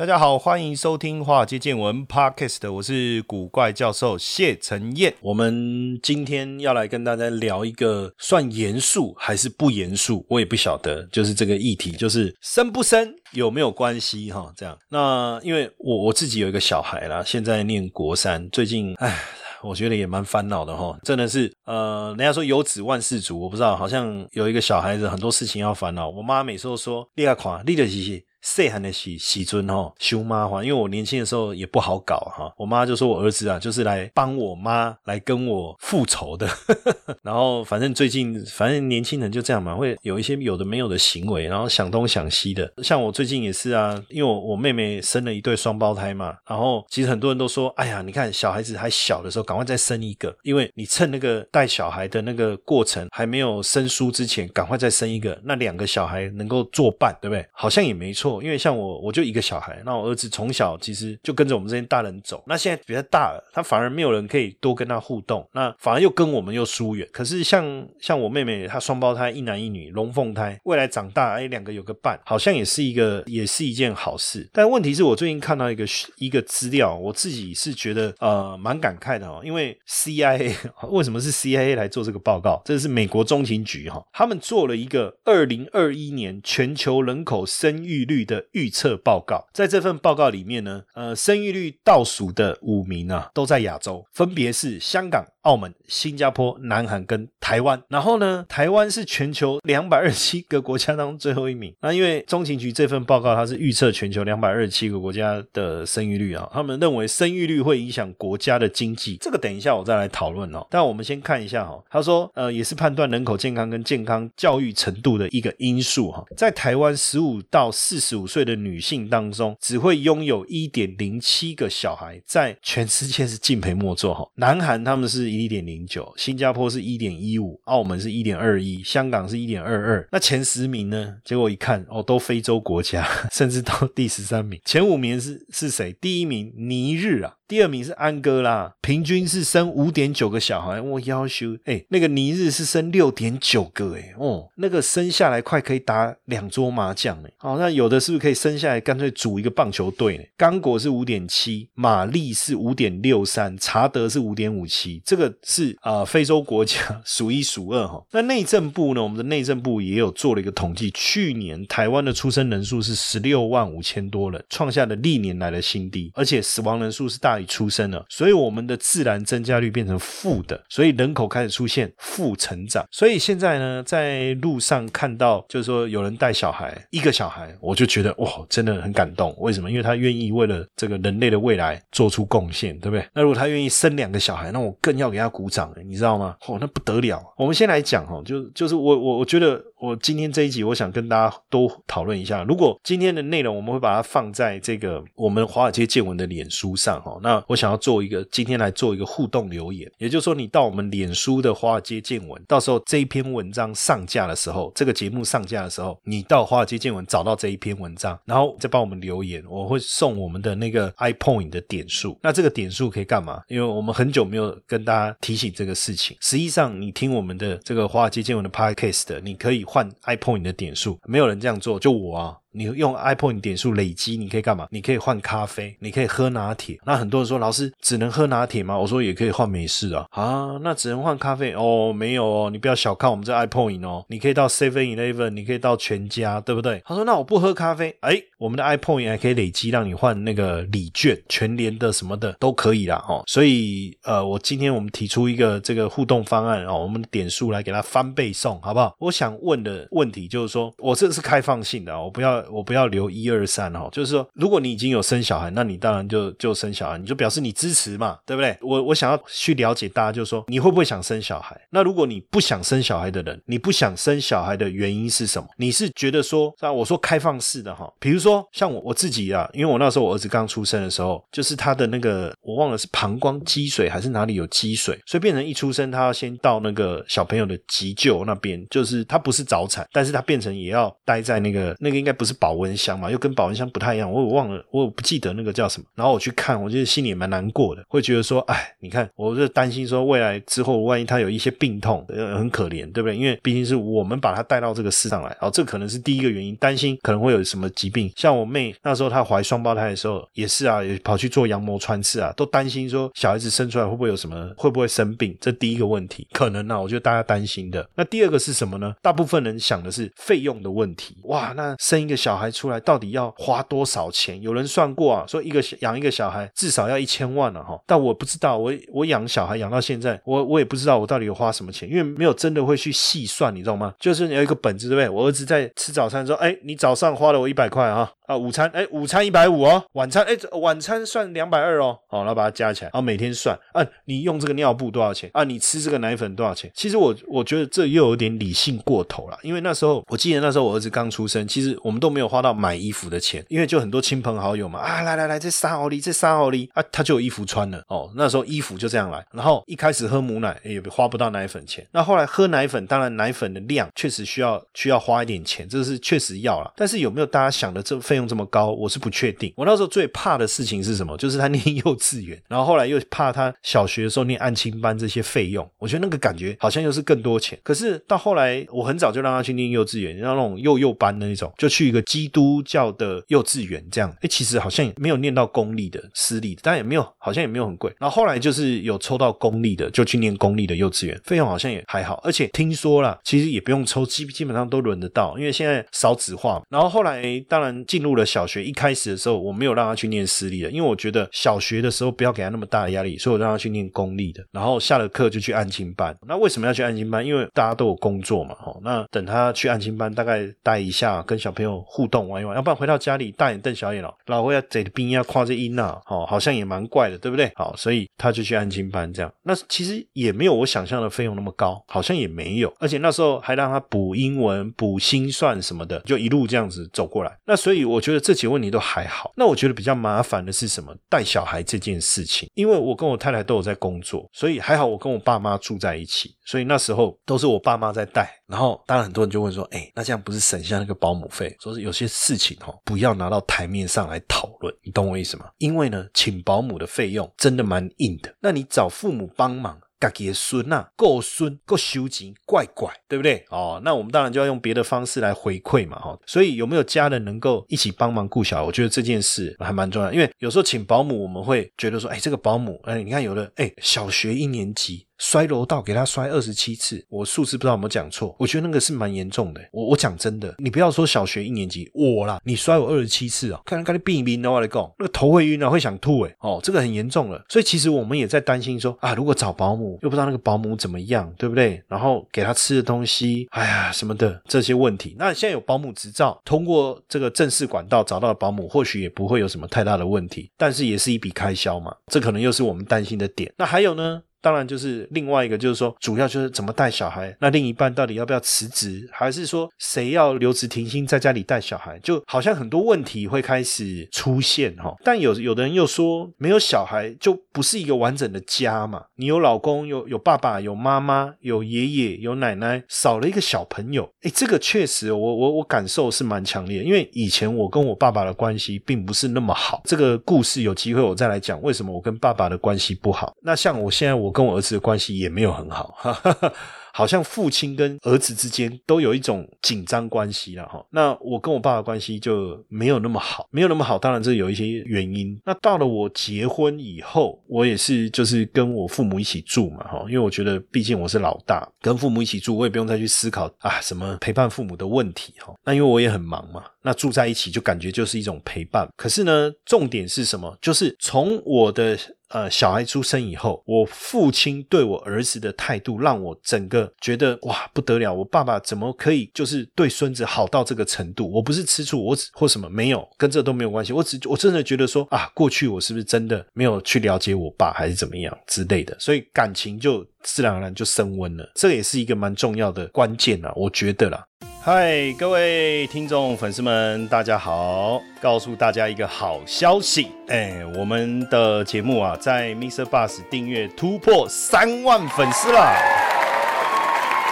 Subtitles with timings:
[0.00, 5.12] 大家好，欢迎收听《华尔街见闻》Podcast，我是古怪教授谢承彦。
[5.20, 14.50] 我们今天要来跟大家聊一个算严肃还是不严肃，我也不晓得，就是这个议题，就是生不生有没有关系哈？
[14.56, 19.18] 这样，那因为我我自己有一个小孩啦，现在念国三，最近唉。
[19.62, 26.08] 我觉得也蛮烦恼的哈，真的是，呃，人家说有子万事足，我不知道，好像有一个小孩子很多事情要烦恼。
[26.08, 28.24] 我妈每次都说，立下垮，立得起。
[28.42, 36.48] 细汉的喜喜尊哈，凶妈话，因为我年轻的时候也不好搞哈，我妈就说我儿子啊，就是来帮我妈来跟我复仇的。
[37.22, 42.72] 然后反正最近，反正年轻人就这样嘛，会有一些有的没有的行为，然后想东想西的。
[42.82, 57.46] 像我最近也是啊，因为我我妹妹生了一对双胞胎嘛，然后其实很多人都说，哎呀，你看小孩子还小的时候，赶快再生一个，因为你趁那个带小孩的那个过程还没有生疏之前，赶快再生一个，那两个小孩能够作伴，对不对？
[57.52, 58.29] 好像也没错。
[58.42, 62.44] 因为像我，我就一个小孩，那我儿子从小其实就跟着我们这些大人走。
[62.46, 67.08] 那现在比较大了，他反而没有人可以多跟他互动，那反而又跟我们又疏远。
[67.12, 74.48] 可是像像我妹妹，她双胞胎，一男一女，龙凤胎，未来长大，哎，两个有个伴，好像也是一个，也是一件好事。
[74.52, 75.84] 但问题是我最近看到一个
[76.18, 80.54] 一个资料，我自己是觉得呃蛮感慨的哦，因为 CIA
[80.90, 82.62] 为什么是 CIA 来做这个报告？
[82.64, 88.19] 这是美国中情局哈，他们做了一个二零二一年全球人口生育率。
[88.24, 95.24] 的预测报告，在这份报告里面呢，呃，生育率倒数的五名啊，都在亚洲，分别是香港。
[95.42, 101.74] 澳门、新加坡、南韩跟台湾，然后呢，台湾是全球两百二十七个国家当中最后一名。
[101.80, 109.16] 那因为中情局这份报告，它是预测全球两百二十七个国家的生育率啊，他们认为生育率会影响国家的经济。
[109.20, 110.66] 这个等一下我再来讨论哦。
[110.68, 116.22] 但我们先看一下哈，他说，呃，也是判断人口健康跟健康教育程度的一个因素哈。
[116.36, 124.28] 在台湾十五到四十五岁的女性当中，只会拥有一点零七个小孩，在全世界是敬陪末座哈。
[124.34, 125.29] 南韩他们是。
[125.36, 130.08] 一点零九，新加坡是一点一五，澳门是一点二一，香港是一点二二。
[130.12, 131.16] 那前十名呢？
[131.24, 134.60] 结果一看，哦，都非洲国家， 甚至到第十三名。
[134.64, 135.94] 前五名是是谁？
[136.00, 137.34] 第一名尼日啊。
[137.50, 140.80] 第二名是安哥拉，平均是生五点九个小孩。
[140.80, 150.22] 我要求，哎，那个尼日是生六点九个，哎，哦，那个生下来快可以打两桌麻将，哎，好，那有的是不是可以生下来干脆组一个棒球队呢？
[150.36, 158.00] 刚果是五点七，马利是五点六三，查德是五点五七，这个是啊，非洲国家数一数二哈。
[158.12, 159.02] 那内政部呢？
[159.02, 167.39] 我们的内政部也有做了一个统计，去年台湾的出生人数是十六万五千多人，创下了历年来的新低，而且死亡人数是大。
[167.46, 172.84] 出生了，所以我们的自然增加率变成负的，所以人口开始出现负成长。
[172.90, 179.34] 所以现在呢，在路上看到，就是说有人带小孩，一个小孩，我就觉得哇，真的很感动。
[179.38, 179.70] 为什么？
[179.70, 183.06] 因为他愿意为了这个人类的未来做出贡献，对不对？
[183.14, 186.36] 那如果他愿意生两个小孩，那我更要给他鼓掌，你知道吗？
[186.46, 187.22] 哦，那不得了。
[187.36, 189.62] 我们先来讲哈，就就是我我我觉得。
[189.80, 192.44] 我今天这一集，我想跟大家都讨论一下。
[192.44, 197.18] 如果今天的内容，我们会把它放在这个我们华尔街见闻的脸书上哈。
[197.22, 212.18] 那我想要做一个今天来做一个互动留言，也就是说，你到我们脸书的华尔街见闻，到时候这一篇文章上架的时候，这个节目上架的时候，你到华尔街见闻找到这一篇文章，然后再帮我们留言，我会送我们的那个 iPoint 的点数。
[212.20, 213.40] 那这个点数可以干嘛？
[213.48, 216.14] 因为我们很久没有跟大家提醒这个事情。
[216.20, 219.64] 实际上，你听我们的这个华尔街见闻的 Podcast，你可以。
[219.72, 222.39] 换 iPoint 的点数，没有人这样做，就我啊。
[222.52, 224.66] 你用 iPoint 点数累积，你可以干嘛？
[224.70, 226.78] 你可以换咖啡，你可以喝拿铁。
[226.84, 228.76] 那很多人说，老师只能喝拿铁吗？
[228.76, 230.06] 我说也可以换美式啊。
[230.10, 231.92] 啊，那只能换咖啡哦？
[231.92, 234.04] 没有哦，你不要小看我们这 iPoint 哦。
[234.08, 236.82] 你可以到 Seven Eleven，你可以到全家，对不对？
[236.84, 243.04] 他说，那我不喝咖啡，哎，我们的 iPoint 还可以累积，让你换那个礼券，全联的什么的都可以啦。
[243.08, 243.22] 哦。
[243.26, 248.94] 所以呃，我今天我们提出一个这个互动方案哦，我们点数来给他翻倍送，好不好？
[248.98, 252.39] 我想问的问题就是说，我这是开放性的，我不要。
[252.50, 258.56] 我不要留一二三哈，就是说，如果你已经有生小孩，那你当然就就生小孩，你就表示你支持嘛，对不对？
[258.60, 261.60] 我我想要去了解大家，就是说，你会不会想生小孩？
[261.70, 265.48] 那如果你不想生小孩的人，你不想生小孩的原因是什么？
[265.56, 285.86] 你是觉得说，像我说开放式的哈，比如说像我我自己啊，因为我那时候我儿子刚出生的时候，就是他的那个我忘了是膀胱积水还是哪里有积水，所以变成一出生他要先到那个小朋友的急救那边，就是他不是早产，但是他变成也要待在那个那个应该不是保温箱嘛，又跟保温箱不太一样，我忘了，我不记得那个叫什么。
[285.94, 293.16] 然后我去看，我觉得心里也蛮难过的，会觉得说，哎，你看，我就担心说未来之后万一他有一些病痛，很可怜，对不对？
[293.16, 298.10] 因为毕竟是我们把他带到这个世上来，然后这可能是第一个原因，担心可能会有什么疾病。
[298.16, 305.36] 像我妹那时候她怀双胞胎的时候也是啊，也跑去做羊膜穿刺啊，都担心说小孩子生出来会不会有什么，会不会生病？
[305.40, 307.88] 这第一个问题，可能啊，我觉得大家担心的。
[307.94, 308.94] 那第二个是什么呢？
[309.02, 311.16] 大部分人想的是费用的问题。
[311.24, 314.40] 哇，那生一个小孩出来到底要花多少钱？
[314.42, 317.80] 有人算过啊，说一个养一个小孩至少要一千万了哈。
[317.86, 323.94] 但我不知道，我我养小孩养到现在，我我也不知道我到底有花什么钱，因为没有真的会去细算，你知道吗？
[323.98, 325.08] 就是有一个本子对不对？
[325.08, 328.12] 我儿子在吃早餐说，哎，你早上花了我一百块啊。
[328.30, 335.42] 啊，午餐哎，午餐一百五哦，晚餐哎，晚餐算两百二哦，好，然后把它加起来，然后每天算啊，你用这个尿布多少钱啊？
[335.42, 336.70] 你吃这个奶粉多少钱？
[336.72, 348.08] 其实我我觉得这又有点理性过头了，因为那时候我记得那时候我儿子刚出生，其实我们都没有花到买衣服的钱，因为就很多亲朋好友嘛，啊，来来来，这三毫厘，这三毫厘啊，他就有衣服穿了哦。
[348.14, 358.70] 那时候衣服就这样来，然后一开始喝母奶也花不到奶粉钱，那后来喝奶粉，当然奶粉的量确实需要需要花一点钱，这是确实要了，但是有没有大家想的这费用这么高？
[358.70, 359.00] 我是。
[359.00, 361.16] 不确定，我那时候最怕的事情是什么？
[361.16, 367.58] 就是他念幼稚园，然后后来又怕他小学的时候念安亲班这些费用，我觉得那个感觉好像又是更多钱。
[367.62, 377.90] 可是到后来，我很早就让他去念幼稚园，让那种幼幼班的那种，就去一个基督教的幼稚园，这样，哎，其实好像也没有念到公立的、私立的，但也没有，好像也没有很贵。
[377.98, 386.62] 然后后来就是有抽到公立的，就去念公立的幼稚园，费用好像也还好，而且听说了，其实也不用抽，基基本上都轮得到，因为现在少子化。
[386.68, 394.44] 然后后来当然进入入了小学，一开始的时候我没有让他去念私立的，因为我觉得小学的时候不要给他那么大的压力，所以我让他去念公立的。
[394.50, 396.16] 然后下了课就去安亲班。
[396.26, 397.24] 那为什么要去安亲班？
[397.24, 398.76] 因为大家都有工作嘛，哈。
[398.82, 407.50] 那等他去安亲班，大概待一下，跟小朋友互动玩一玩，要不然回到家里大眼瞪小眼了，老会要贼的兵要夸这音呐，哦，好像也蛮怪的，对不对？
[407.54, 409.32] 好，所以他就去安亲班这样。
[409.44, 412.72] 那其实也没有我想象的费用那么高，好像也没有。
[412.78, 417.36] 而且那时候还让他补英文、补心算什么的，就一路这样子走过来。
[417.46, 418.80] 那所以我觉得这几个问题都。
[418.80, 420.92] 还好，那我觉得比较麻烦的是什么？
[421.08, 428.34] 带小孩这件事情，因为我跟我太太都有在工作，所以还好我跟我爸妈住在一起，所以那时候都是我爸妈在带。
[428.48, 431.54] 然后当然很多人就问说，哎，那这样不是省下那个保姆费？
[431.60, 435.50] 说是有些事情哈，不要拿到台面上来讨论，你懂我意思吗？
[435.58, 439.78] 因为呢，请保姆的费用真的蛮硬的，那你找父母帮忙。
[440.00, 443.44] 家己的孙呐，够孙够收钱，怪怪，对不对？
[443.50, 446.18] 哦，那我们当然就要用别的方式来回馈嘛，哈。
[446.26, 448.62] 所以有没有家人能够一起帮忙顾小孩？
[448.62, 455.06] 我觉得这件事还蛮重要，因为有时候请保姆，我们会觉得说，哎，这个保姆，哎，你看有的，哎，小学一年级。
[455.20, 459.60] 摔楼道给他摔二十七次，我数字不知道有没有讲错，我觉得那个是蛮严重的。
[459.70, 467.44] 我我讲真的，你不要说小学一年级我啦，你摔我二十七次啊，看看看你病一病的话来讲，那个头会晕啊，会想吐哎，哦，这个很严重了。
[467.50, 471.82] 所以其实我们也在担心说啊，如果找保姆又不知道那个保姆怎么样，对不对？
[471.86, 475.14] 然后给他吃的东西，哎呀什么的这些问题。
[475.18, 483.52] 那现在有保姆执照，通过这个正式管道找到保姆，或许也不会有什么太大的问题，但是也是一笔开销嘛，这可能又是我们担心的点。
[483.58, 484.22] 那还有呢？
[484.42, 487.36] 当然，就是另外一个，就是说，主要就是怎么带小孩。
[487.40, 491.98] 那另一半到底要不要辞职，还是说谁要留职停薪在家里带小孩？
[491.98, 494.94] 就好像很多问题会开始出现哈。
[495.04, 499.04] 但有有的人又说，没有小孩就不是一个完整的家嘛。
[499.16, 504.10] 你有老公，有有爸爸，有妈妈，有爷爷，有奶奶，少了一个小朋友。
[504.22, 506.82] 哎，这个确实，我我我感受是蛮强烈。
[506.82, 509.82] 因为以前我跟我爸爸的关系并不是那么好。
[509.84, 513.34] 这个故事有机会我再来讲，为什么我跟爸爸的关系不好？
[513.42, 514.29] 那像我现在我。
[514.30, 515.92] 我跟我儿子的关系也没有很好。
[516.92, 520.84] 好像父亲跟儿子之间都有一种紧张关系了哈。
[520.90, 523.96] 那我跟我爸的关系就没有那么好，没有那么好。
[523.96, 525.40] 当然这有一些原因。
[525.44, 530.04] 那到了我结婚以后，我也是就是跟我父母一起住嘛哈。
[530.08, 535.54] 因为我觉得毕竟我是老大，跟父母一起住，我也不用再去思考啊什么陪伴父母的问题哈。
[535.64, 538.88] 那因为我也很忙嘛，那住在一起就感觉就是一种陪伴。
[538.96, 540.58] 可是呢，重点是什么？
[540.60, 541.96] 就是从我的
[542.30, 551.30] 呃小孩出生以后，我父亲对我儿子的态度，让我整个觉得哇不得了，我爸爸怎么可以就是对孙子好到这个程度？
[551.30, 553.92] 我不是吃醋，我只或什么没有，跟这都没有关系。
[553.92, 561.50] 我只我真的觉得说啊，过去我是不是真的没有去了解我爸，还是怎么样之类的，所以感情就自然而然就升温了。
[561.54, 564.24] 这也是一个蛮重要的关键啊，我觉得啦。
[564.62, 568.02] 嗨，各位听众粉丝们，大家好！
[568.20, 572.84] 告诉大家一个好消息，哎，我们的节目啊，在 Mr.
[572.84, 576.09] Bus 订阅突破三万粉丝了。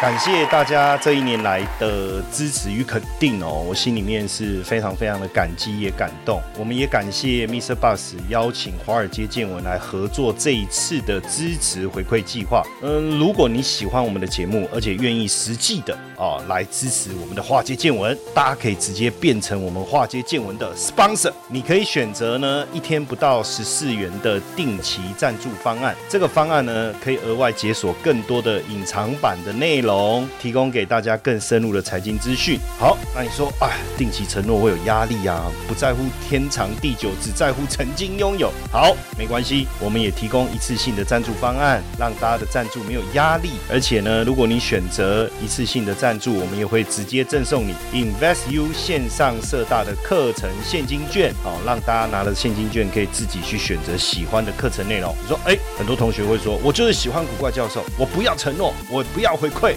[0.00, 6.40] 感谢大家这一年来的支持与肯定哦，我心里面是非常非常的感激也感动。
[6.56, 7.74] 我们也感谢 Mr.
[7.74, 12.62] Bus 邀请华尔街见闻来合作这一次的支持回馈计划。
[12.80, 21.32] 嗯，如果你喜欢我们的节目，而且愿意实际的啊来支持我们的华街见闻，大家可以直接变成我们华街见闻的 sponsor。
[21.48, 29.87] 你可以选择呢一天不到十四元的定期赞助方案，这个方案呢可以额外解锁更多的隐藏版的内容。
[29.88, 32.60] 龙提供给大家更深入的财经资讯。
[32.78, 35.50] 好，那你说，哎，定期承诺会有压力啊？
[35.66, 38.52] 不在乎天长地久，只在乎曾经拥有。
[38.70, 43.52] 好，没关系，我们也提供一次性的赞助方案，让大家的赞助没有压力。
[43.70, 51.32] 而且呢，如果你选择一次性的赞助，我们也会直接赠送你 Invest U 线上社大的课程现金券。
[51.42, 55.14] 好，让大家拿了现金券，可以自己去选择喜欢的课程内容。
[55.22, 59.76] 你说，哎，很多同学会说，我就是喜欢古怪教授，我不要承诺，我不要回馈。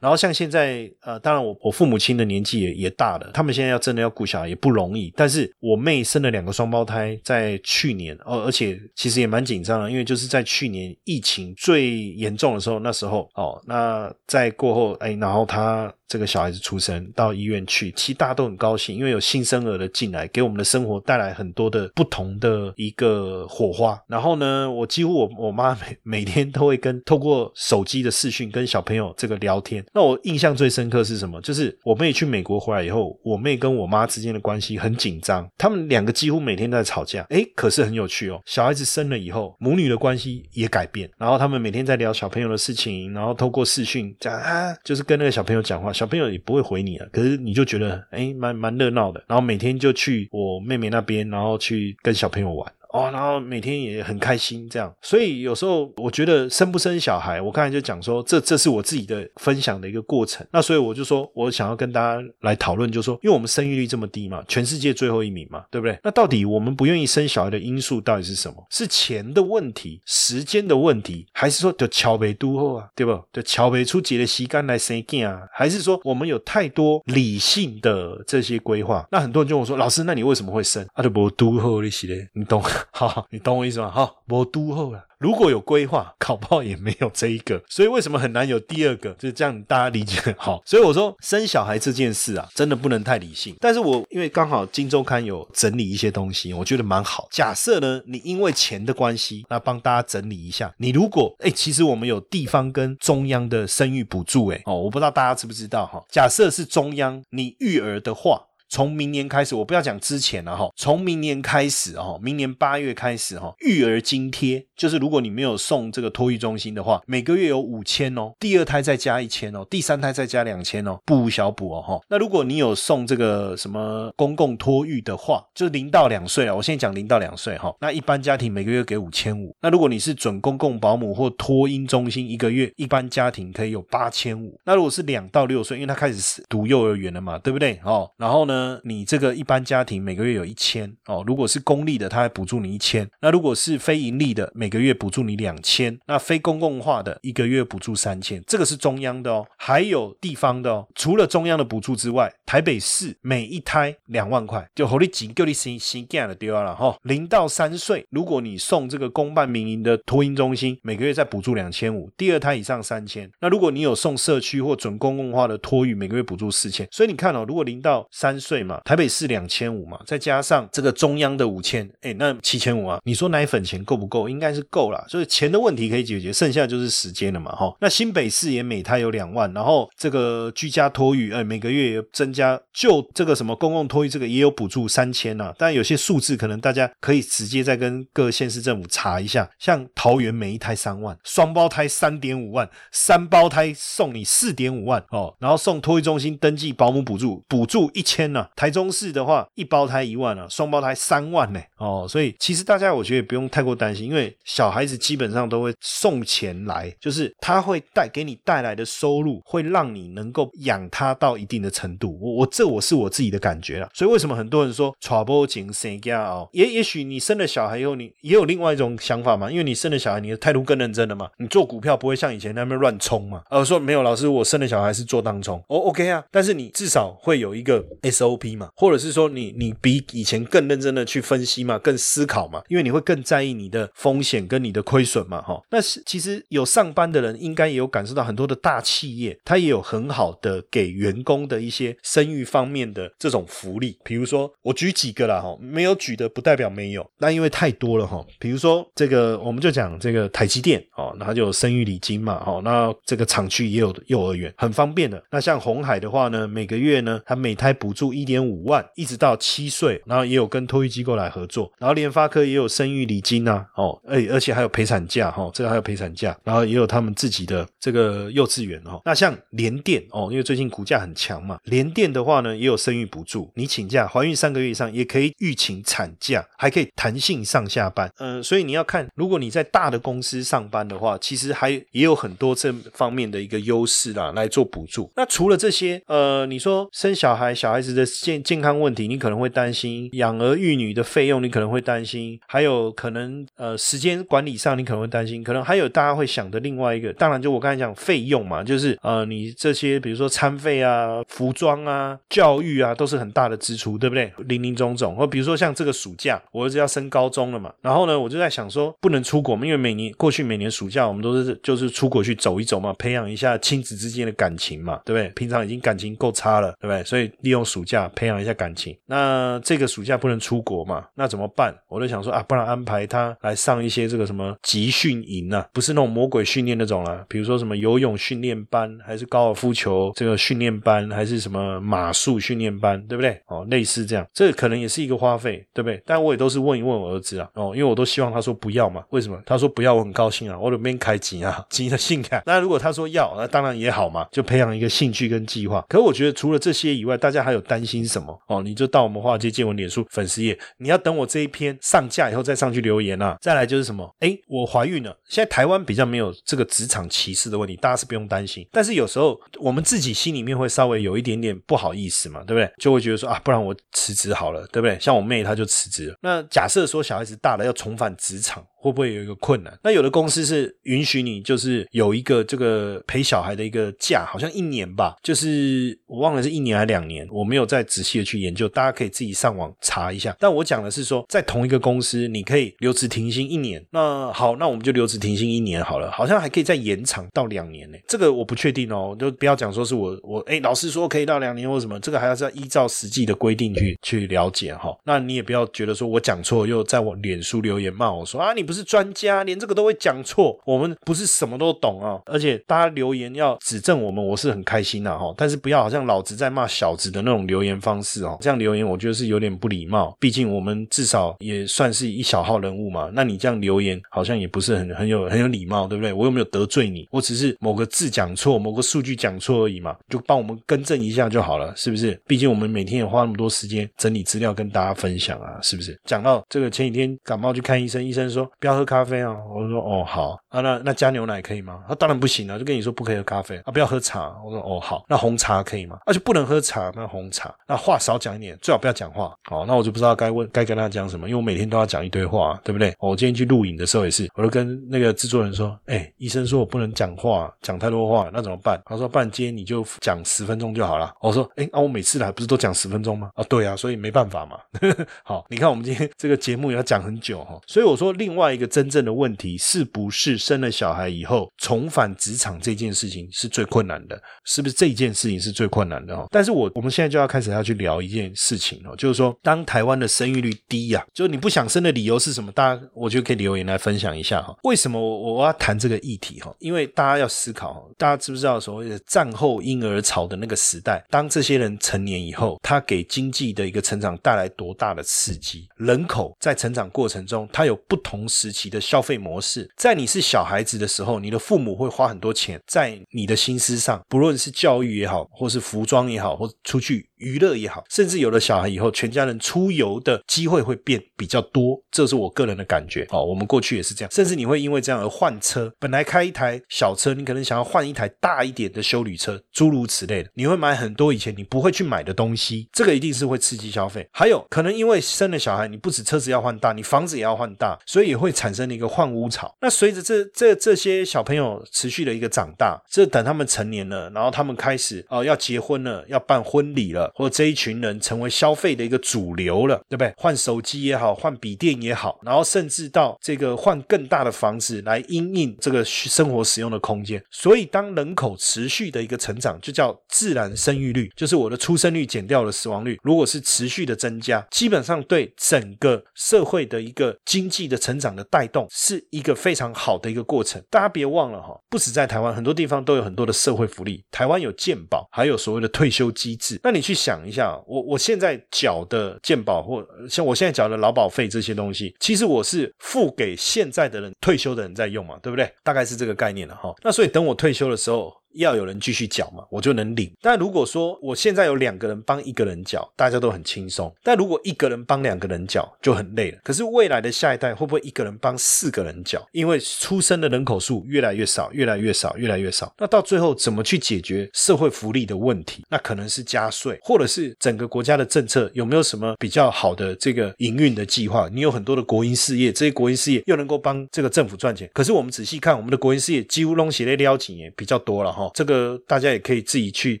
[0.00, 5.12] 然后像现在，呃，当然我我父母亲的年纪也也大了，他们现在要真的要顾小孩也不容易。
[5.16, 15.92] 但是我妹生了两个双胞胎，在去年哦，而且其实也蛮紧张的，因为就是在去年疫情最严重的时候，那时候哦，那在过后，哎，然后她。
[16.08, 24.02] 这个小孩子出生到医院去，其实大家都很高兴，因为有新生儿的进来，给我们的生活带来很多的不同的一个火花。
[24.06, 29.84] 然后呢，我几乎我我妈每每天都会跟透过手机的视讯跟小朋友这个聊天。
[29.92, 31.40] 那我印象最深刻是什么？
[31.40, 37.26] 就是我妹去美国回来以后，我妹跟我妈之间的关系很紧张，他们两个几乎每天都在吵架。
[37.30, 41.10] 哎，可是很有趣哦，小孩子生了以后，母女的关系也改变。
[41.18, 45.92] 然后他们每天在聊小朋友的事情，然后透过视讯讲啊，就是跟那个小朋友讲话。
[45.92, 52.72] 小朋友也不会回你了，可是你就觉得哎，蛮蛮热闹的，然后每天就去我妹妹那边，然后去跟小朋友玩。
[52.98, 60.46] 哦，然后每天也很开心，这样，所以有时候我觉得生不生小孩，我刚才就讲说，这这是我自己的分享的一个过程。
[60.52, 65.98] 那所以我就说我想要跟大家来讨论，就说，因为我们生育率这么低嘛，全世界最后一名嘛，对不对？
[66.02, 68.66] 那到底我们不愿意生小孩的因素到底是什么？
[68.70, 73.20] 是钱的问题、时间的问题，还是说就桥北都后啊，对不？
[73.32, 75.42] 就桥北出节的时间来生囝啊？
[75.52, 79.06] 还是说我们有太多理性的这些规划？
[79.10, 80.86] 那很多人就我说，老师，那你为什么会生？
[80.94, 82.62] 啊，就不都后那些嘞，你懂？
[82.92, 83.90] 好，你懂我意思吗？
[83.90, 85.04] 好，我都后了。
[85.18, 89.10] 如果有规划，考不好也没有这一个，所以为什么很难有第二个？
[89.14, 90.62] 就是这样，大家理解好。
[90.64, 93.56] 所以我说生小孩这件事啊，真的不能太理性。
[93.58, 97.26] 但是我因为刚好《金周刊》有整理一些东西，我觉得蛮好。
[97.32, 100.72] 假设呢，你因为钱的关系，那帮大家整理一下。
[100.78, 106.00] 你如果哎，其实我们有地方跟中央的生育补助，哎哦，我不知道大家知不知道哈。
[106.08, 108.44] 假设是中央，你育儿的话。
[108.68, 110.70] 从明年开始，我不要讲之前了哈。
[110.76, 122.00] 从明年开始哈，明年八月开始哈，育儿津贴就是如果你没有送这个托育中心的话，每个月有五千哦，第二胎再加一千哦，第三胎再加两千哦，不无小补哦哈。
[122.08, 129.56] 那如果你有送这个什么公共托育的话，就是零到两岁啊，我现在讲零到两岁哈，那一般家庭每个月给五千五。
[129.62, 134.60] 那如果你是准公共保姆或托婴中心，一个月一般家庭可以有八千五。
[134.64, 137.80] 那如果是两到六岁，因为他开始读幼儿园了嘛，对不对？
[137.82, 138.57] 哦，然后呢？
[138.84, 148.42] 你这个一般家庭每个月有一千哦，如果是公立的，他还补助你一千；那如果是非盈利的，每个月补助你两千；那非公共化的，一个月补助三千。
[148.46, 150.86] 这个是中央的哦，还有地方的哦。
[150.94, 156.96] 除了中央的补助之外，台北市每一胎两万块，就好你紧够你新新干的丢了哈。
[157.02, 163.30] 零到三岁，如果你送这个公办民营的托婴中心，每个月再补助两千五；第二胎以上三千。
[163.40, 166.86] 那如果你有送社区或准公共化的托育，每个月补助四千。
[166.90, 168.47] 所以你看哦，如果零到三岁。
[168.48, 174.26] 岁嘛，台北市两千五嘛，再加上这个中央的五千，哎，那七千五啊，你说奶粉钱够不够？
[174.26, 177.76] 应该是够了，所以钱的问题可以解决，剩下就是时间了嘛，哈。
[177.78, 198.37] 那新北市也每胎有两万，然后这个居家托育，哎，每个月也增加，就这个什么公共托育这个也有补助三千呐，但有些数字可能大家可以直接再跟各县市政府查一下，像桃园每一胎三万，双胞胎三点五万，三胞胎送你四点五万哦，然后送托育中心登记保姆补助，补助一千呢。
[198.56, 212.18] 台中市的话，一胞胎一万啊，双胞胎三万呢，哦，所以其实大家我觉得也不用太过担心，因为小孩子基本上都会送钱来，就是他会带给你带来的收入，会让你能够养他到一定的程度。
[212.20, 255.22] 我我这我是我自己的感觉了，所以为什么很多人说传播情生家哦，也也许你生了小孩以后，你也有另外一种想法嘛，因为你生了小孩，你的态度更认真了嘛，你做股票不会像以前那边乱冲嘛，而说没有老师，我生了小孩是做当冲，哦 OK 啊，但是你至少会有一个 SO O P 嘛，或者是说你你比以前更认真的去分析嘛，更思考嘛，因为你会更在意你的风险跟你的亏损嘛，哈，那是其实有上班的人应该也有感受到很多的大企业，它也有很好的给员工的一些生育方面的这种福利，比如说我举几个啦，哈，没有举的不代表没有，那因为太多了哈，比如说这个我们就讲这个台积电哦，那它就有生育礼金嘛，哦，那这个厂区也有幼儿园，很方便的。
[255.30, 269.00] 那像红海的话呢，每个月呢，它每胎补助一点五万，一直到七岁，然后也有跟托育机构来合作，然后联发科也有生育礼金呐，哦，而而且还有陪产假哈，这个还有陪产假，然后也有他们自己的这个幼稚园哦。
[269.04, 285.10] 那像联电哦，因为最近股价很强嘛，联电的话呢，也有生育补助，你请假怀孕三个月以上也可以预请产假，还可以弹性上下班，嗯，所以你要看，如果你在大的公司上班的话，其实还也有很多这方面的一个优势啦，来做补助。
[285.16, 295.44] 那除了这些，呃，你说生小孩，小孩子的健健康问题，你可能会担心；养儿育女的费用，你可能会担心；还有可能，呃，时间管理上，你可能会担心。
[295.44, 304.32] 可能还有大家会想的另外一个，当然就我刚才讲费用嘛，就是呃，你这些比如说餐费啊、服装啊、教育啊，都是很大的支出，对不对？
[304.46, 305.14] 零零总总。
[305.16, 315.28] 或比如说像这个暑假，我儿子要升高中了嘛，然后呢，我就在想说，不能出国嘛，因为每年过去每年暑假我们都是就是出国去走一走嘛，培养一下亲子之间的感情嘛，对不对？
[315.30, 317.02] 平常已经感情够差了，对不对？
[317.04, 318.96] 所以利用暑假啊培养一下感情。
[319.06, 321.74] 那这个暑假不能出国嘛，那怎么办？
[321.88, 333.40] 我就想说啊，不然安排他来上一些这个什么集训营啊，不是那种魔鬼训练那种啦，比如说什么游泳训练班，还是高尔夫球这个训练班，还是什么马术训练班，对不对？
[333.46, 336.00] 哦，类似这样，这可能也是一个花费，对不对？
[336.06, 339.40] 但我也都是问一问我儿子啊，哦，因为我都希望他说不要嘛，为什么？
[339.44, 342.42] 他说不要，我很高兴啊，我里面开机啊，机的性感。
[342.46, 345.84] 那如果他说要，那当然也好嘛，就培养一个兴趣跟计划。
[345.88, 348.36] 可我觉得除了这些以外，大家还有担担心什么？
[348.48, 353.36] 哦，你就到我们华尔街见闻脸书粉丝页，你要等我这一篇上架以后再上去留言啊。
[353.40, 354.12] 再来就是什么？
[354.18, 355.16] 哎，我怀孕了。
[355.28, 358.66] 现在台湾比较没有这个职场歧视的问题，大家是不用担心。
[358.72, 362.68] 但是有时候我们自己心里面会稍微有一点点不好意思嘛，对不对？
[362.78, 364.98] 就会觉得说啊，不然我辞职好了，对不对？
[364.98, 366.16] 像我妹她就辞职了。
[366.20, 368.64] 那假设说小孩子大了要重返职场。
[368.80, 369.76] 会不会有一个困难？
[369.82, 380.36] 那有的公司是允许你，就是有一个这个陪小孩的一个假，好像一年吧，就是我忘了是一年还是两年，我没有再仔细的去研究，大家可以自己上网查一下。
[380.38, 383.84] 但我讲的是说，在同一个公司，你可以留职停薪一年。
[383.90, 387.98] 那好，那我们就留职停薪一年好了，好像还可以再延长到两年呢。
[388.06, 394.96] 这个我不确定哦，就不要讲说是我我哎，老师说可以到两年或什么，这个还要再依照实际的规定去去了解哈。
[395.04, 398.67] 那你也不要觉得说我讲错，又在我脸书留言骂我说啊你。
[398.68, 400.60] 不是专家，连这个都会讲错。
[400.66, 405.32] 我们不是什么都懂啊，而且大家留言要指正我们，我是很开心的哈。
[405.38, 410.14] 但是不要好像老子在骂小子的那种留言方式哦，这样留言我觉得是有点不礼貌。
[410.20, 416.12] 毕竟我们至少也算是一小号人物嘛，那你这样留言好像也不是很很有很有礼貌，对不对？
[416.12, 422.20] 我又没有得罪你，我只是某个字讲错，某个数据讲错而已嘛，就帮我们更正一下就好了，是不是？
[422.26, 425.98] 毕竟我们每天也花那么多时间整理资料跟大家分享啊，是不是？
[426.04, 428.46] 讲到这个前几天感冒去看医生，医生说。
[428.60, 429.36] 不要喝咖啡啊！
[429.54, 431.84] 我说哦好啊，那那加牛奶可以吗？
[431.88, 434.34] 他当然不行了，就跟你说不可以喝咖啡啊，不要喝茶。
[434.44, 435.98] 我说哦好，那红茶可以吗？
[436.06, 439.32] 而且不能喝茶，那红茶那话少讲一点，最好不要讲话。
[439.44, 442.92] 好，那我就不知道该问该跟他讲什么，因为我每天都要讲一堆话，对不对？
[442.98, 448.80] 我今天去录影的时候也是，我都跟那个制作人说，哎，医生说我不能讲话，讲太多话，那怎么办？
[448.86, 451.14] 他说，不然今天你就讲十分钟就好了。
[451.20, 453.30] 我说，哎，那我每次来不是都讲十分钟吗？
[453.34, 454.58] 啊，对啊，所以没办法嘛。
[455.22, 458.47] 好，你看我们今天这个节目也要讲很久哈，所以我说另外。
[458.54, 464.20] 一个真正的问题是不是生了小孩以后重返职场这件事情是最困难的？
[464.44, 466.14] 是不是这件事情是最困难的？
[466.14, 467.48] 哦，但是我我们现在就要开始。
[467.48, 472.52] 要去聊一件事情哦，就是说，当台湾的生育率低呀，就是你不想生的理由是什么？
[472.52, 474.54] 大家我就可以留言来分享一下哈。
[474.64, 476.54] 为什么我我要谈这个议题哈？
[476.58, 485.66] 因为大家要思考，大家知不知道所谓的战后婴儿潮的那个时代，当这些人成年以后，他给经济的一个成长带来多大的刺激？
[485.76, 489.68] 人口在成长过程中，它有不同时期的消费模式。
[489.76, 497.07] 在你是小孩子的时候，你的父母会花很多钱在你的心思上，不论是教育也好，或是服装也好，或出去。
[497.18, 503.06] 娱乐也好，甚至有了小孩以后，全家人出游的机会会变比较多，这是我个人的感觉。
[503.10, 505.72] 哦，我们过去也是这样，甚至你会因为这样而换车。
[505.78, 510.30] 本来开一台小车，你可能想要换一台大一点的修旅车，诸如此类的。
[510.34, 514.08] 你会买很多以前你不会去买的东西，这个一定是会刺激消费。
[514.12, 519.54] 还有可能因为生了小孩，你不止车子要换大，你房子也要换大，所以也会产生了一个换屋潮。
[519.60, 527.07] 那随着这这这些小朋友持续的一个长大，这等他们成年了，然后他们开始哦要结婚了，要办婚礼了。
[527.14, 530.12] 或这一群人成为消费的一个主流了，对不对？
[530.16, 537.22] 换手机也好，换笔电也好，然后甚至到这个换更大的房子来因应这个生活使用的空间。
[537.30, 542.98] 所以，当人口持续的一个成长，就叫自然生育率，就是我的出生率减掉了死亡率。
[543.02, 550.62] 如果是持续的增加，基本上对整个社会的一个经济的成长的带动，是一个非常好的一个过程。
[550.68, 554.04] 大家别忘了哈，不止在台湾，很多地方都有很多的社会福利。
[554.10, 556.60] 台湾有健保，还有所谓的退休机制。
[556.62, 556.97] 那你去。
[556.98, 565.48] 想一下，我我现在缴的健保或像我现在缴的劳保费这些东西，其实我是付给现在的人退休的人在用嘛，对不对？
[565.62, 566.74] 大概是这个概念了哈。
[566.82, 568.12] 那所以等我退休的时候。
[568.34, 570.10] 要有人继续缴嘛，我就能领。
[570.20, 573.92] 但如果说我现在有两个人帮一个人缴，大家都很轻松。
[574.02, 576.38] 但如果一个人帮两个人缴，就很累了。
[576.42, 579.26] 可是未来的下一代会不会一个人帮四个人缴？
[579.32, 582.72] 因为出生的人口数越来越少，越来越少，越来越少。
[582.78, 585.64] 那到最后怎么去解决社会福利的问题？
[585.70, 591.28] 那可能是加税，或者是整个国家的政策有没有什么比较好的这个营运的计划？
[591.32, 594.68] 你有很多的国营事业，这些国营事业又能够帮这个政府赚钱。
[594.74, 598.17] 可是我们仔细看，我们的国营事业几乎弄起来撩紧也比较多了。
[598.18, 600.00] 哈，这个大家也可以自己去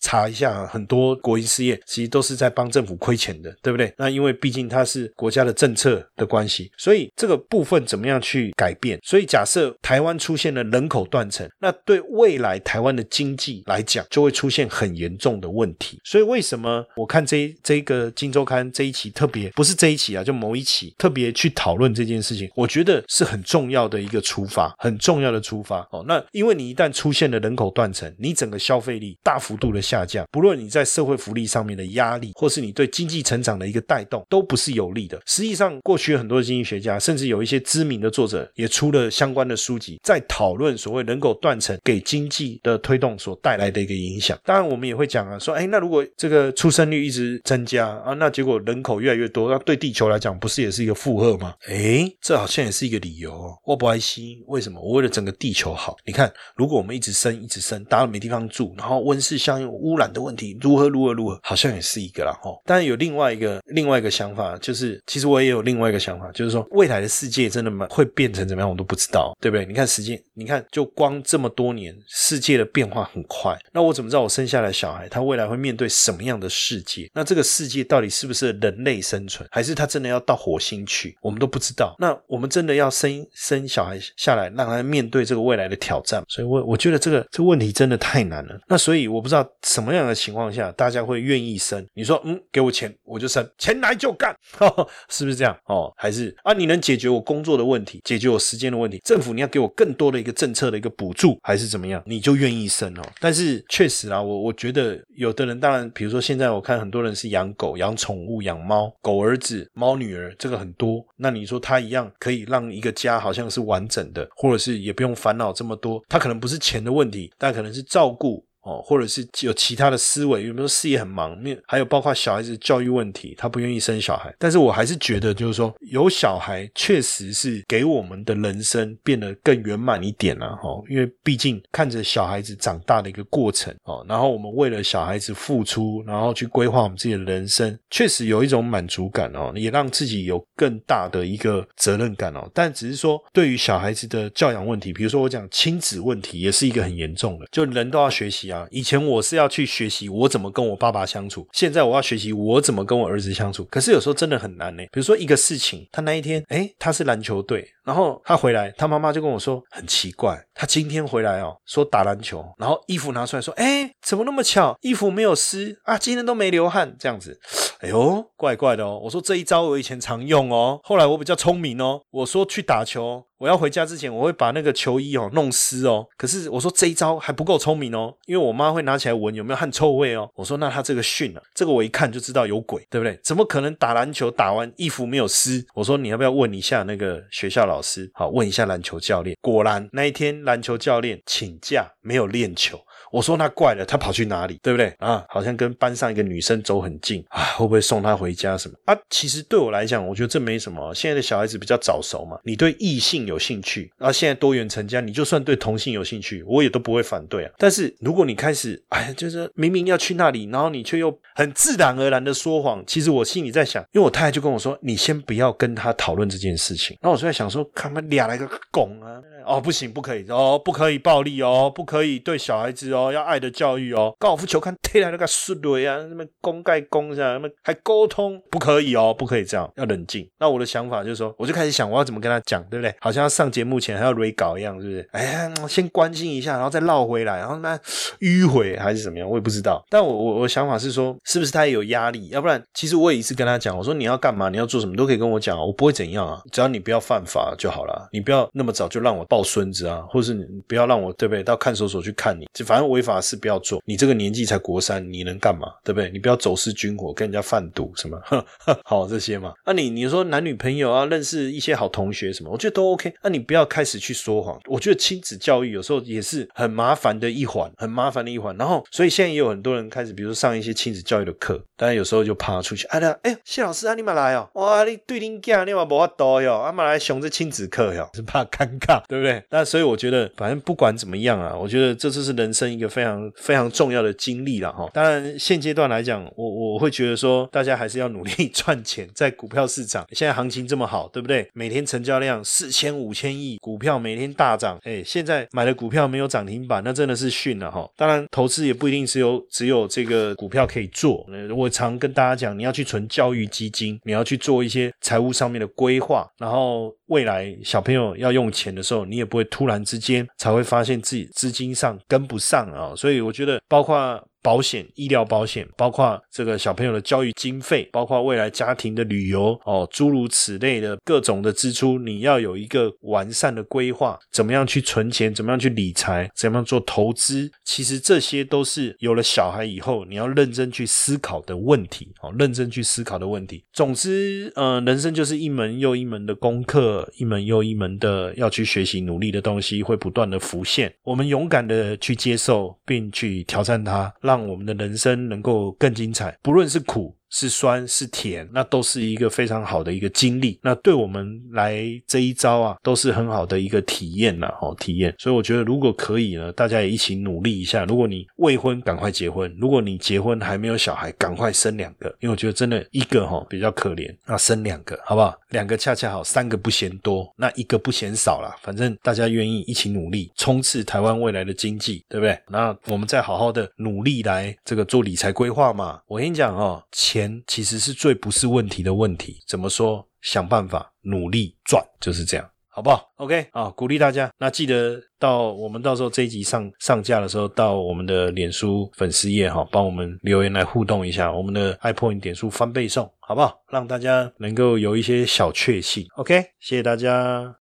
[0.00, 3.92] 查一下，很多国营事业其实都是在帮政府亏钱的，对不对？
[3.98, 8.98] 那因为毕竟它是国家的政策的关系，所以这个部分怎么样去改变？
[9.02, 15.98] 所以假设台湾出现了人口断层，那对未来台湾的经济来讲，就会出现很严重的问题。
[16.04, 22.48] 所以为什么我看这这个《金周刊》这一期特别不是这一期啊，就某一期特别去讨论这件事情？
[22.54, 26.04] 我觉得是很重要的一个出发，很重要的出发哦。
[26.06, 35.20] 那因为你一旦出现了人口断层，你整个消费力大幅度的下降，不论你在社会福利上面的压力，或是你对经济成长的一个带动，都不是有利的。
[35.26, 44.38] 实际上，过去很多经济学家，甚至有一些知名的作者，也出了相关的书籍，在讨论所谓人口断层给经济的推动所带来的一个影响。
[44.44, 51.54] 当然，我们也会讲啊，说，哎，那如果这个出生率一直增加啊，那结果人口越来越多，那对地球来讲，不是也是一个负荷吗？
[51.66, 53.54] 哎，这好像也是一个理由。
[53.64, 54.80] 我不爱惜，为什么？
[54.80, 55.96] 我为了整个地球好。
[56.04, 58.34] 你看，如果我们一直生，一直生，大家没地方。
[58.48, 62.60] 住，然后温室效应、污染的问题如何如何如何，好像也是一个啦吼。
[62.64, 69.64] 当然有另外一个另外一个想法，就是其实我也有另外一个想法，就是说未来的世界真的吗会变成怎么样，我都不知道，对不对？
[69.64, 73.56] 你看时间，你看就光这么多年，世界的变化很快。
[73.72, 77.08] 那我怎么知道我生下来小孩他未来会面对什么样的世界？
[77.14, 81.16] 那这个世界到底是不是人类生存，还是他真的要到火星去？
[81.20, 81.94] 我们都不知道。
[81.98, 86.22] 那我们真的要生生小孩下来，让他面对这个未来的挑战？
[86.28, 88.24] 所以，我我觉得这个这问题真真的太。
[88.24, 91.86] 难了，那所以我不知道什么样的情况下大家会愿意生。
[91.92, 94.34] 你说，嗯，给我钱我就生，钱来就干，
[95.10, 95.54] 是不是这样？
[95.66, 103.02] 哦，还是啊，你能解决我工作的问题，解决我时间的问题，政府你要给我更多的一个政策的一个补助，还是怎么样，你就愿意生哦。
[103.20, 111.04] 但是确实啊，我我觉得有的人当然，比如说现在我看很多人是养狗、养宠物、养猫，狗儿子、猫女儿，这个很多。
[111.16, 116.02] 那你说他一样可以让一个家好像是完整的，或者是也不用烦恼这么多。
[116.08, 118.10] 他可能不是钱的问题，但可能是照。
[118.10, 118.46] 顾。
[118.64, 121.36] 哦，或者是有其他的思维，有没有事业很忙？
[121.38, 124.34] 面还有包括小孩子教育问题，他不愿意生小孩。
[124.38, 130.82] 但是我还是觉得，就是说有小孩确实是给我们的人生变得更圆满一点了哈。
[130.88, 142.48] 因为毕竟看着小孩子长大的一个过程哦，然后我们为了小孩子付出，然后去规划我们自己的人生，确实有一种满足感哦，也让自己有更大的一个责任感哦。
[142.54, 148.53] 但只是说，对于小孩子的教养问题，比如说我讲亲子问题，也是一个很严重的，就人都要学习啊。
[148.54, 148.66] 啊。
[148.70, 153.64] 以前我是要去学习我怎么跟我爸爸相处，现在我要学习我怎么跟我儿子相处。
[153.64, 154.82] 可是有时候真的很难呢。
[154.92, 167.40] 比如说一个事情，他那一天，哎，他是篮球队，然后他回来，他妈妈就跟我说，很奇怪，他今天回来哦，说打篮球，然后衣服拿出来说，哎，怎么那么巧，衣服没有湿啊，今天都没流汗，这样子，
[167.84, 168.98] 哎呦，怪怪的哦。
[169.04, 173.22] 我说这一招我以前常用哦，后来我比较聪明哦，我说去打球。
[173.36, 176.06] 我要回家之前，我会把那个球衣哦弄湿哦。
[176.16, 180.26] 可是我说这一招还不够聪明哦，因为我妈会拿起来闻有没有汗臭味哦。
[180.34, 183.20] 我说那他这个训了，这个我一看就知道有鬼，对不对？
[183.22, 185.62] 怎么可能打篮球打完衣服没有湿？
[185.74, 188.10] 我说你要不要问一下那个学校老师？
[188.14, 189.36] 好，问一下篮球教练。
[189.42, 192.80] 果然那一天篮球教练请假没有练球。
[193.12, 194.58] 我说那怪了，他跑去哪里？
[194.62, 195.24] 对不对啊？
[195.28, 198.96] 好像跟班上一个女生走很近啊，会不会会送他回家什么啊？
[199.10, 200.94] 其实对我来讲，我觉得这没什么。
[200.94, 207.52] 现在的小孩子比较早熟嘛，你对异性有兴趣，然后现在多元成家，你就算对同性有兴趣，我也都不会反对啊。
[207.58, 216.96] 但是如果你开始哎，就是明明要去那里，然后你却又很自然而然的说谎，其实我心里在想，因为我太太就跟我说，你先不要跟他讨论这件事情。
[217.02, 219.20] 那我就在想说，他们俩来个拱啊！
[219.46, 224.14] 哦，不行，不可以哦，不可以暴力哦，不可以对小孩子哦，要爱的教育哦。
[224.18, 230.28] 高尔夫球看踢来那个顺雷啊，什么公盖公下，什么还沟通，不可以哦，不可以这样，要冷静。
[230.38, 232.94] 那我的想法就是说，我就开始想我要怎么跟他讲，对不对？
[233.00, 235.08] 好像要上节目前还要 re 稿一样，是不是？
[235.12, 237.78] 哎，先关心一下，然后再绕回来，然后那
[238.20, 239.84] 迂回还是怎么样，我也不知道。
[239.88, 242.28] 但我我我想法是说，是不是他也有压力？
[242.28, 250.04] 要不然，其实我也一次跟他讲，我说你要干嘛，你要做什么都可以跟我讲，我不会怎样啊，只要你不要犯法就好了，你不要那么早就让我抱孙子啊。
[250.08, 251.42] 或是你不要让我对不对？
[251.42, 253.82] 到看守所去看你，就反正违法事不要做。
[253.84, 255.72] 你这个年纪才国三，你能干嘛？
[255.82, 256.08] 对不对？
[256.10, 258.16] 你不要走私军火，跟人家贩毒什么？
[258.84, 259.52] 好这些嘛。
[259.66, 263.12] 那你你说男女朋友啊，认识一些好同学什么，我觉得都 OK。
[263.22, 264.60] 那你不要开始去说谎。
[264.68, 268.56] 我觉得亲子教育有时候也是很麻烦的一环，很麻烦的一环。
[268.56, 279.23] 然后，所以现在也有很多人开始，比如说上一些亲子教育的课，当然有时候就爬出去，哎呀，哎，谢老师啊，你们来哦，哇，你对恁囝你嘛无法多哟，阿妈来上这亲子课哟， 是怕尴尬，对？
[279.24, 284.88] 对那所以我觉得，反正不管怎么样啊，我觉得这次是人生一个非常非常重要的经历了哈。
[284.92, 291.48] 当然，现阶段来讲，我我会觉得说，大家还是要努力赚钱， 在股票市场现在行情这么好，对不对？
[291.54, 297.88] 每天成交量四千五千亿，股票每天大涨，哎，现在买的股票没有涨停板，那真的是逊了哈。
[297.96, 301.26] 当然，投资也不一定是有只有这个股票可以做。
[301.56, 306.94] 我常跟大家讲，你要去存教育基金，你要去做一些财务上面的规划，然后。
[307.08, 314.20] 未来小朋友要用钱的时候，你你也不会突然之间才会发现自己资金上跟不上啊，所以我觉得包括。
[314.44, 333.64] 保险、医疗保险，包括这个小朋友的教育经费，包括未来家庭的旅游哦，诸如此类的各种的支出，你要有一个完善的规划，怎么样去存钱，怎么样去理财，怎么样做投资，其实这些都是有了小孩以后你要认真去思考的问题哦，认真去思考的问题。
[333.72, 344.33] 总之，呃，人生就是一门又一门的功课，一门又一门的要去学习、努力的东西会不断的浮现，我们勇敢的去接受并去挑战它，让。
[344.34, 347.16] 让我们的人生能够更精彩，不论是苦。
[347.34, 350.56] 是酸是甜，那都是一个非常好的一个经历。
[350.62, 355.12] 那对我们来这一招啊，都是很好的一个体验呐，哦，体验。
[355.18, 357.84] 所以我觉得，如果可以呢，大家也一起努力一下。
[357.86, 362.06] 如果你未婚，赶快结婚；如果你结婚还没有小孩，赶快生两个。
[362.20, 365.34] 因为我觉得真的一个哈比较可怜，那生两个好不好？
[365.50, 368.54] 两个恰恰好，三个不嫌多，那一个不嫌少了。
[368.62, 372.38] 反正大家愿意一起努力，冲刺台湾未来的经济，对不对？
[372.48, 376.00] 那我们再好好的努力来这个做理财规划嘛。
[376.06, 377.23] 我跟你讲哦，钱。
[377.46, 380.06] 其实是最不是问题的问题，怎么说？
[380.22, 384.32] 想办法努力赚，就是这样，好不好？OK 啊，鼓励大家。
[384.38, 393.54] 那记得到我们到时候这一集上上架的时候，到我们的脸书粉丝页哈，帮我们留言来互动一下，我们的 iPoint 点数翻倍送，好不好？
[393.70, 396.06] 让大家能够有一些小确幸。
[396.16, 397.63] OK，谢谢大家。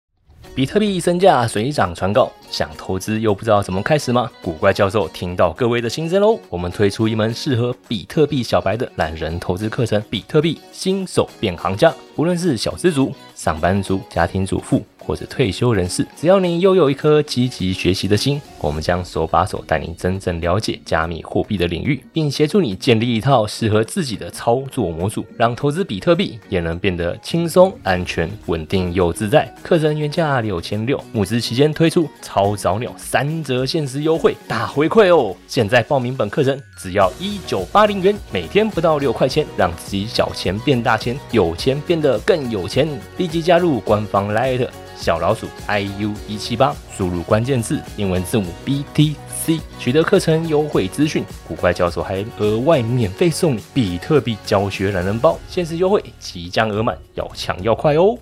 [0.56, 4.30] 比特币身价水涨船高，想投资又不知道怎么开始吗？
[4.42, 14.84] 古怪教授听到各位的心声喽，我们推出一门适合比特币小白的懒人投资课程——比特币新手变行家，无论是小资族、上班族、家庭主妇。
[15.00, 29.52] 或者退休人士，只要你又有一颗积极学习的心，我们将手把手带你真正了解加密货币的领域，并协助你建立一套适合自己的操作模组，让投资比特币也能变得轻松、安全、稳定又自在。
[29.62, 35.36] 课程原价六千六，募资期间推出超早鸟三折限时优惠，大回馈哦！
[35.48, 42.88] 现在报名本课程只要一九八零元，每天不到六块钱，让自己小钱变大钱，有钱变得更有钱。
[43.18, 44.68] 立即加入官方 Light。
[45.00, 51.24] 小老鼠 iu 一七八，输入关键字英文字母 BTC，取得课程优惠资讯。
[51.48, 58.18] 古怪教授还额外免费送你比特币教学懒人包，限时优惠即将额满，要抢要快哦！